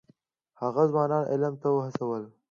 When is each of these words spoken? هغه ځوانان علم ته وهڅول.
هغه 0.61 0.81
ځوانان 0.91 1.23
علم 1.31 1.53
ته 1.61 1.67
وهڅول. 1.71 2.23